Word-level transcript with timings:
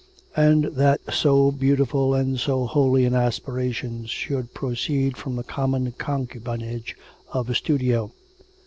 And 0.35 0.63
that 0.77 0.99
so 1.13 1.51
beautiful 1.51 2.15
and 2.15 2.39
so 2.39 2.65
holy 2.65 3.05
an 3.05 3.13
aspiration 3.13 4.07
should 4.07 4.51
proceed 4.55 5.15
from 5.15 5.35
the 5.35 5.43
common 5.43 5.91
concubinage 5.91 6.95
of 7.33 7.51
a 7.51 7.53
studio! 7.53 8.11